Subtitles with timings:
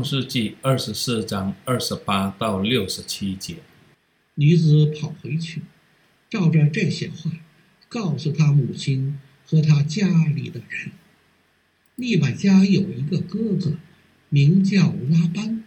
[0.00, 3.56] 创世纪二十四章二十八到六十七节。
[4.36, 5.60] 女子跑回去，
[6.30, 7.30] 照着这些话，
[7.86, 10.92] 告诉她母亲和她家里的人。
[11.96, 13.76] 利百家有一个哥哥，
[14.30, 15.62] 名叫拉班，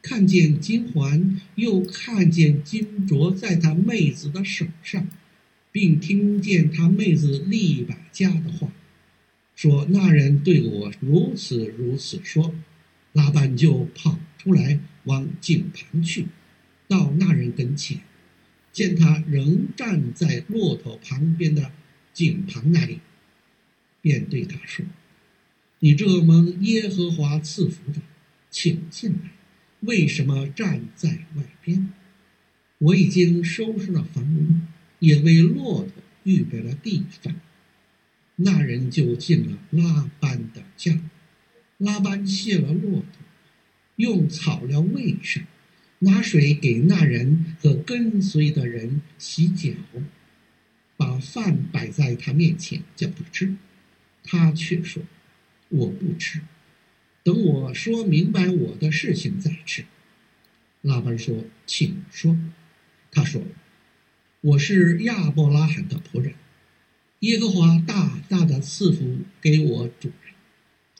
[0.00, 5.08] 看见金环，又看见金镯在他妹子的手上，
[5.72, 8.70] 并听见他妹子利百家的话，
[9.56, 12.54] 说那人对我如此如此说，
[13.12, 16.26] 拉班就跑出来往井旁去，
[16.88, 18.00] 到那人跟前。
[18.72, 21.70] 见他仍站在骆驼旁边的
[22.14, 23.00] 井旁那里，
[24.00, 24.86] 便对他说
[25.80, 28.00] ：“你这蒙耶和华赐福的，
[28.48, 29.32] 请进来。
[29.80, 31.92] 为什么站在外边？
[32.78, 34.54] 我已经收拾了房屋，
[35.00, 37.38] 也为骆驼预备了地方。”
[38.36, 40.98] 那人就进了拉班的家，
[41.82, 43.06] 拉班卸了骆驼，
[43.96, 45.44] 用草料喂上。
[46.04, 49.70] 拿水给那人和跟随的人洗脚，
[50.96, 53.54] 把饭摆在他面前叫他吃，
[54.24, 55.04] 他却说
[55.70, 56.40] ：“我不吃，
[57.22, 59.84] 等我说明白我的事情再吃。”
[60.82, 62.36] 拉班说：“请说。”
[63.12, 63.40] 他说
[64.42, 66.34] ：“我是亚伯拉罕的仆人，
[67.20, 70.34] 耶和华大大的赐福给我主人，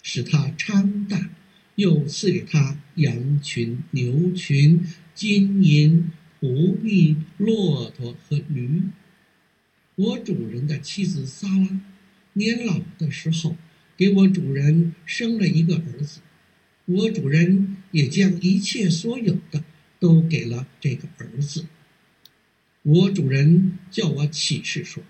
[0.03, 1.31] 使他昌大。”
[1.77, 8.83] 又赐给他羊群、牛群、金银、仆婢、骆驼和驴。
[9.95, 11.81] 我主人的妻子撒拉
[12.35, 13.57] 年老的时候，
[13.97, 16.21] 给我主人生了一个儿子。
[16.85, 19.65] 我主人也将一切所有的
[19.99, 21.65] 都给了这个儿子。
[22.83, 25.03] 我主人叫我起誓说：“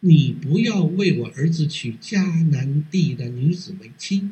[0.00, 4.28] 你不要为我儿子娶迦南地的女子为妻。”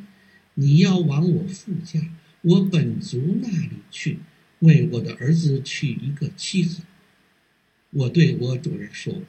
[0.57, 2.01] 你要往我父家，
[2.43, 4.19] 我本族那里去，
[4.61, 6.83] 为我的儿子娶一个妻子。
[7.91, 9.23] 我对我主人说，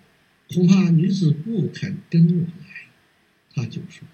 [0.50, 2.90] 恐怕女子不肯跟我来。
[3.56, 4.08] 他就说，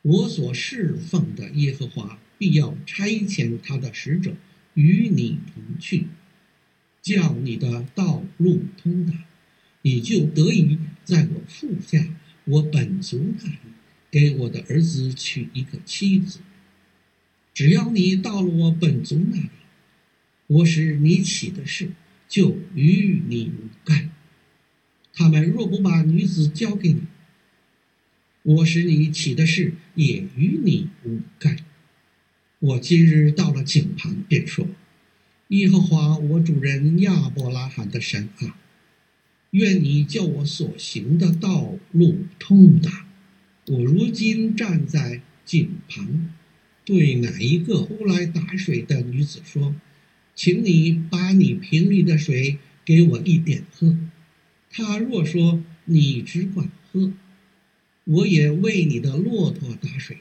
[0.00, 4.34] 我所侍奉的耶和华必要差遣他的使者
[4.72, 6.06] 与你同去，
[7.02, 9.12] 叫你的道路通达，
[9.82, 12.06] 你就得以在我父家，
[12.44, 13.58] 我本族那里。
[14.10, 16.38] 给我的儿子娶一个妻子，
[17.52, 19.50] 只要你到了我本族那里，
[20.46, 21.90] 我使你起的事
[22.28, 24.12] 就与你无干。
[25.12, 27.02] 他们若不把女子交给你，
[28.44, 31.56] 我使你起的事也与你无干。
[32.60, 34.68] 我今日到了井旁，便说：
[35.48, 38.56] 耶和华我主人亚伯拉罕的神啊，
[39.54, 43.06] 愿你叫我所行的道路通达。
[43.68, 46.28] 我如今站在井旁，
[46.84, 49.72] 对哪一个呼来打水的女子说
[50.34, 53.96] ：“请你把你瓶里的水给我一点喝。”
[54.70, 57.12] 她若说：“你只管喝，
[58.02, 60.16] 我也为你的骆驼打水。”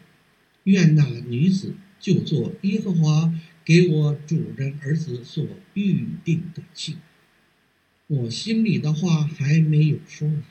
[0.65, 3.33] 愿那女子就做耶和华
[3.65, 5.43] 给我主人儿子所
[5.73, 6.97] 预定的妻。
[8.13, 10.43] 我心里的话还没有说完，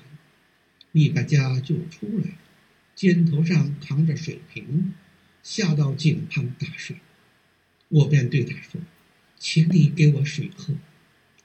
[0.91, 2.37] 利百加就出来。
[2.97, 4.93] 肩头上扛着水瓶，
[5.45, 6.97] 下到井旁打水。
[7.89, 8.81] 我便对他说
[9.39, 10.75] ：“请你给我水喝。”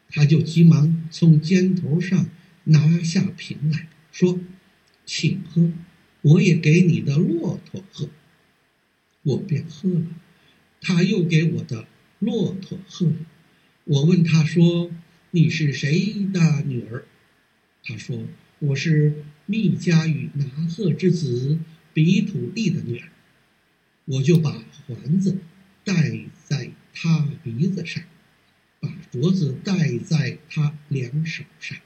[0.10, 2.28] 他就急忙从肩头上
[2.64, 4.40] 拿下瓶来说
[5.06, 5.72] ：“请喝，
[6.24, 8.10] 我也给你的骆驼喝。”
[9.22, 10.08] 我便喝了。
[10.82, 13.18] 他又给我的骆驼喝了。
[13.84, 14.92] 我问他说
[15.32, 17.06] ：“你是谁的女儿？”
[17.84, 18.26] 他说。
[18.60, 21.60] 我是密迦与拿鹤之子
[21.94, 23.10] 比土利的女儿，
[24.06, 25.38] 我就把环子
[25.84, 28.04] 戴在他鼻子上，
[28.80, 31.78] 把镯子戴在他两手上。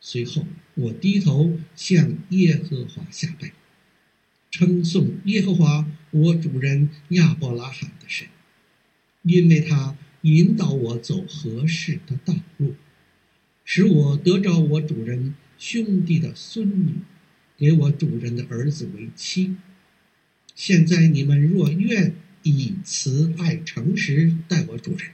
[0.00, 3.50] 随后，我低头向耶和华下拜，
[4.52, 8.28] 称颂耶和华我主人亚伯拉罕的神，
[9.22, 9.96] 因为他
[10.34, 12.74] 引导我走合适的道路，
[13.64, 15.34] 使我得着我主人。
[15.56, 16.96] 兄弟的孙女，
[17.56, 19.56] 给我主人的儿子为妻。
[20.56, 25.12] 现在你们若愿以慈爱诚实待我主人，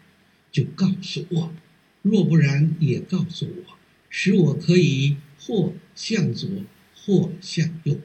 [0.50, 1.52] 就告诉我；
[2.00, 3.78] 若不然，也告诉我，
[4.08, 6.48] 使我可以或向左，
[6.96, 8.00] 或向右。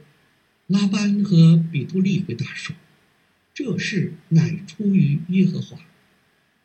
[0.68, 2.76] 拉班和比图利回答说
[3.56, 5.80] ：“这事乃出于耶和华，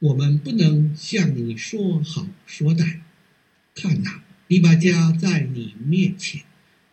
[0.03, 2.99] 我们不能向你说好说歹。
[3.75, 6.43] 看哪。”利百家在你面前，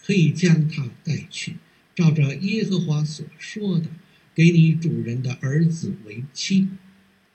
[0.01, 1.55] 可以将他带去，
[1.93, 3.89] 照着耶和华所说的，
[4.33, 6.69] 给你主人的儿子为妻。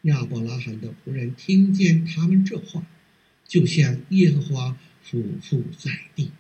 [0.02, 2.86] 亚伯拉罕的仆人听见他们这话，
[3.46, 6.30] 就向耶和华俯伏在地。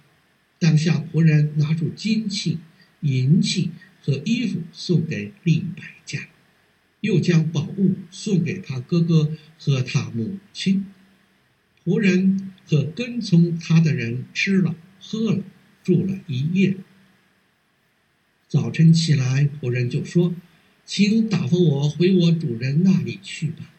[0.58, 2.60] 当下仆人拿出金器、
[3.00, 3.70] 银器
[4.00, 6.26] 和衣服送给利百加，
[7.04, 10.86] 又将宝物送给他哥哥和他母亲。
[11.84, 15.44] 仆人和跟从他的人吃了、喝了，
[15.82, 16.78] 住了一夜。
[18.48, 20.34] 早晨起来，仆人就说。
[20.86, 23.70] 请打发我回我主人那里去吧。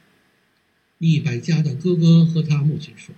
[0.98, 3.14] 利百家的哥哥和他母亲说：“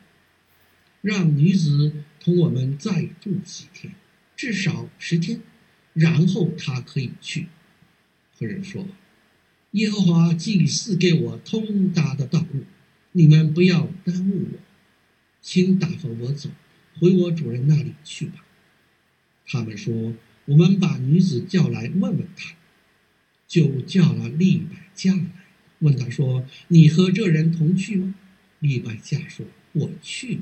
[1.01, 3.93] 让女子同我们再住几天，
[4.35, 5.39] 至少十天，
[5.93, 7.47] 然后她可以去。”
[8.37, 8.85] 仆人说
[9.71, 12.63] ：“耶和华既赐给我通达的道路，
[13.11, 14.59] 你们不要耽误我，
[15.41, 16.49] 请打发我走，
[16.99, 18.45] 回我主人那里去吧。”
[19.45, 20.15] 他们说
[20.45, 22.55] ：“我们把女子叫来问问她。”
[23.47, 25.25] 就叫了利百加来，
[25.79, 28.13] 问他说：“你和这人同去吗？”
[28.59, 30.39] 利百加说：“我去。”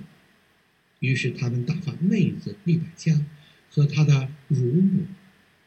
[1.01, 3.23] 于是他们打发妹子利百加
[3.69, 5.03] 和他的乳母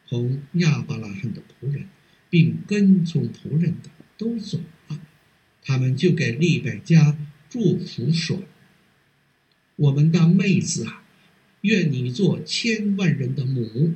[0.09, 1.87] 同亚伯拉罕的仆人，
[2.29, 4.99] 并跟从仆人的都走了。
[5.61, 7.17] 他们就给利百加
[7.49, 8.43] 祝福说
[9.75, 11.03] ：“我们的妹子啊，
[11.61, 13.93] 愿你做千万人的母。”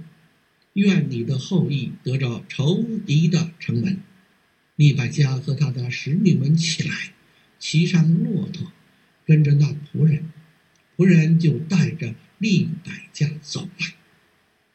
[0.74, 4.00] 愿你的后裔得着仇敌的城门。
[4.76, 7.14] 利百加和他的使女们起来，
[7.60, 8.72] 骑上骆驼，
[9.24, 10.32] 跟着那仆人。
[10.98, 13.94] 仆人就带着利百加走了。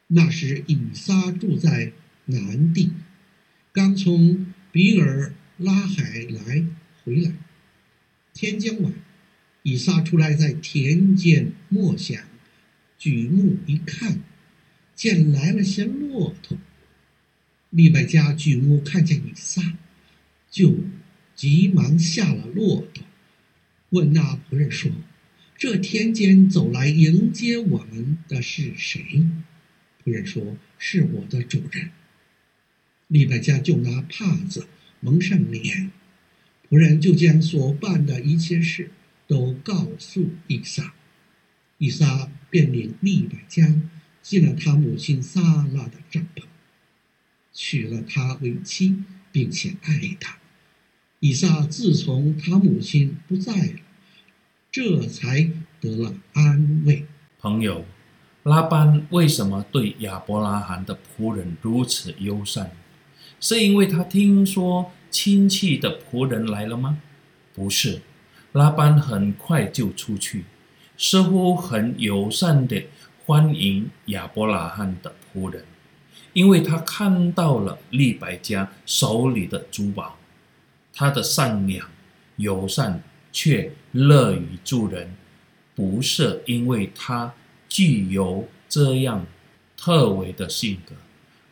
[0.07, 1.91] 那时以撒住在
[2.27, 2.93] 南地，
[3.79, 6.65] 刚从比尔拉海来
[7.01, 7.31] 回来。
[8.33, 8.93] 天将晚，
[9.63, 12.21] 以撒出来在田间默想，
[12.97, 14.19] 举目一看。
[14.95, 16.57] 见来了些骆驼，
[17.69, 19.61] 利百加举目看见以撒，
[20.51, 20.75] 就
[21.33, 23.05] 急忙下了骆驼，
[23.91, 24.91] 问那仆人说
[25.57, 29.25] ：“这田间走来迎接我们的是谁？”
[30.03, 31.91] 仆人说：“是我的主人。”
[33.09, 34.65] 利百加就拿帕子
[35.01, 35.91] 蒙上脸，
[36.69, 38.89] 仆人就将所办的一切事
[39.27, 40.93] 都告诉以撒，
[41.77, 43.79] 以撒便领利百加。
[44.21, 46.43] 进了他母亲撒拉的帐篷，
[47.53, 48.97] 娶了她为妻，
[49.31, 50.37] 并且爱她。
[51.19, 53.79] 以撒自从他母亲不在了，
[54.69, 57.05] 这才得了安慰。
[57.39, 57.85] 朋友，
[58.43, 62.71] 拉班为什么对亚伯拉罕的仆人如此友善？
[63.39, 66.99] 是因为他听说亲戚的仆人来了吗？
[67.53, 68.01] 不是，
[68.51, 70.45] 拉班很快就出去，
[70.97, 72.83] 似乎很友善的。
[73.25, 75.63] 欢迎亚伯拉罕的仆人，
[76.33, 80.17] 因为他看到了利百加手里的珠宝，
[80.91, 81.87] 他的善良、
[82.37, 85.15] 友善却乐于助人，
[85.75, 87.31] 不是因为他
[87.67, 89.27] 具有这样
[89.77, 90.95] 特为的性格，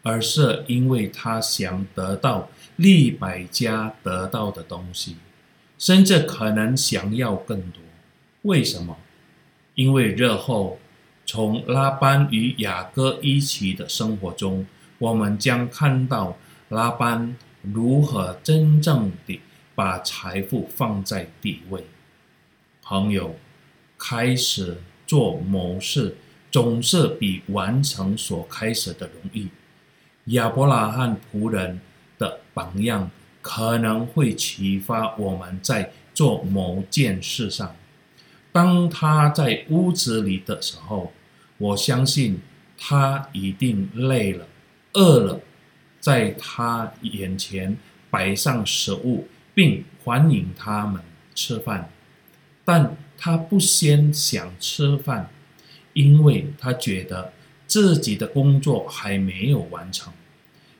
[0.07, 5.17] 而是因为他想得到利百加得到的东西，
[5.77, 7.81] 甚至可能想要更多。
[8.43, 8.95] 为什么？
[9.75, 10.79] 因为日后。
[11.29, 14.65] 从拉班与雅各一起的生活中，
[14.97, 16.37] 我们将看到
[16.69, 19.41] 拉班如何真正地
[19.75, 21.83] 把财富放在第一位。
[22.81, 23.35] 朋友，
[23.97, 26.15] 开始做某事
[26.49, 29.49] 总是比完成所开始的容易。
[30.27, 31.79] 亚伯拉罕仆人
[32.17, 33.09] 的榜样
[33.41, 37.75] 可能会启发我们在做某件事上。
[38.51, 41.13] 当他在屋子里的时候，
[41.57, 42.39] 我相信
[42.77, 44.47] 他一定累了、
[44.93, 45.39] 饿了，
[45.99, 47.77] 在他眼前
[48.09, 51.01] 摆上食物，并欢迎他们
[51.35, 51.89] 吃饭。
[52.65, 55.29] 但他不先想吃饭，
[55.93, 57.31] 因为他觉得
[57.67, 60.11] 自己的工作还没有完成。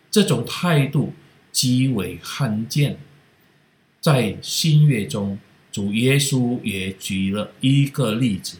[0.09, 1.13] 这种态度
[1.51, 2.97] 极为罕见。
[3.99, 5.37] 在新约中，
[5.71, 8.57] 主耶稣也举了一个例子，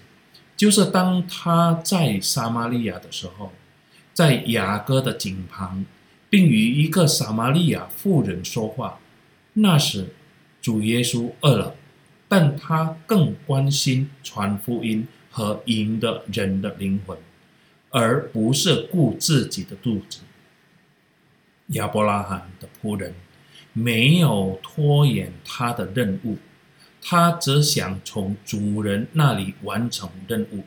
[0.58, 3.54] 就是当他在撒玛利亚的时候，
[4.14, 5.86] 在雅各的井旁，
[6.30, 9.00] 并与一个撒玛利亚妇人说话。
[9.54, 10.10] 那时，
[10.62, 11.76] 主耶稣饿了，
[12.28, 17.18] 但他更关心传福音和赢得人的灵魂，
[17.98, 20.20] 而不是顾自己的肚子。
[21.70, 23.16] 亚伯拉罕的仆人
[23.74, 26.38] 没有拖延他的任务。
[27.02, 30.64] 他只想从主人那里完成任务。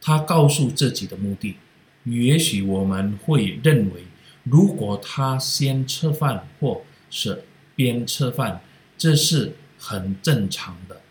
[0.00, 1.56] 他告诉自己的目的。
[2.04, 4.04] 也许我们会认为，
[4.44, 7.44] 如果他先吃饭或是
[7.76, 8.62] 边吃饭，
[8.96, 11.02] 这是很正常的，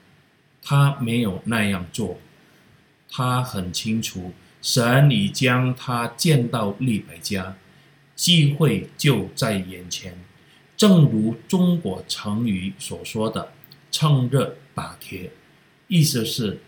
[0.64, 2.18] 他没有那样做。
[3.08, 7.56] 他很清楚，神已将他见到利百加，
[8.16, 10.18] 机会就在眼前。
[10.78, 13.52] 正如中国成语所说的
[13.92, 15.32] “趁热打铁”，
[15.88, 16.60] 意思是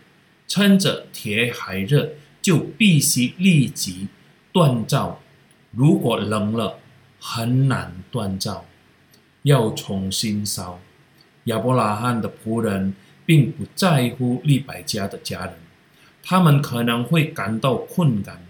[0.46, 2.10] 趁着铁还热，
[2.42, 4.08] 就必须立即
[4.52, 5.20] 锻造。
[5.70, 6.78] 如果冷了，
[7.18, 8.64] 很难锻造，
[9.42, 10.80] 要重新烧。
[11.44, 12.94] 亚伯拉罕的仆人
[13.26, 15.54] 并不在乎利百加的家人，
[16.26, 18.42] 他们可能会感到困难，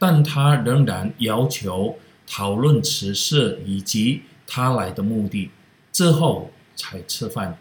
[0.00, 1.96] 但他仍然要求
[2.26, 5.48] 讨论此事以及他来的目的，
[5.92, 7.56] 之后才吃饭。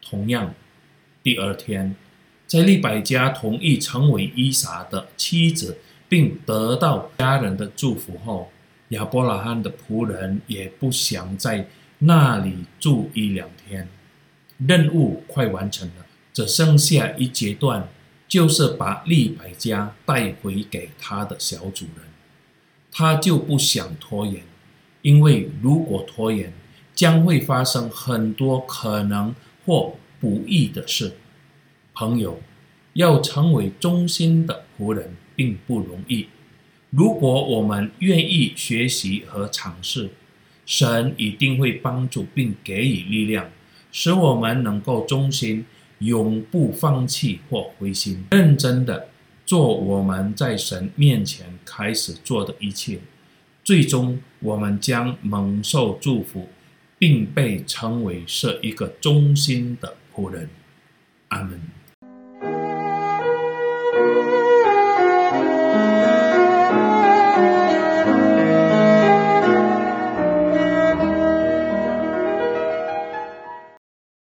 [0.00, 0.54] 同样，
[1.22, 1.94] 第二天，
[2.46, 5.76] 在利百加同意成为伊撒的妻子，
[6.08, 8.50] 并得到家人的祝福后，
[8.90, 13.86] 亚伯拉罕的仆人也不想在那里住一两天，
[14.58, 17.88] 任务快完成了，只剩下一阶段，
[18.28, 22.04] 就是把利百加带回给他的小主人。
[22.90, 24.42] 他就不想拖延，
[25.02, 26.52] 因为如果拖延，
[26.94, 31.12] 将会发生很多可能或不易的事。
[31.92, 32.40] 朋友，
[32.94, 36.28] 要成为忠心的仆人并不容易。
[36.90, 40.10] 如果我们愿意学习和尝试，
[40.64, 43.50] 神一定会帮助并给予力量，
[43.92, 45.66] 使我们能够忠心，
[45.98, 49.08] 永不放弃或灰心，认真的
[49.44, 52.98] 做我们在神面前开始做的一切。
[53.64, 56.48] 最终，我们将蒙受祝福，
[56.98, 60.48] 并被称为是一个忠心的仆人。
[61.28, 61.60] 阿门。